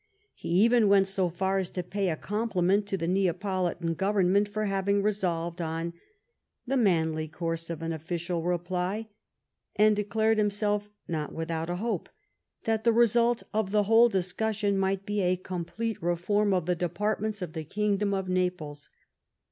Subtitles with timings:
[0.33, 4.49] He even went so far as to pay a compliment to the Neapolitan Govern ment
[4.49, 5.93] for having resolved on"
[6.65, 9.09] the manly course of an official reply,"
[9.75, 12.09] and declared himself not without a hope
[12.63, 17.43] that the result of the whole discussion might be a complete reform of the departments
[17.43, 18.89] of the kingdom of Naples.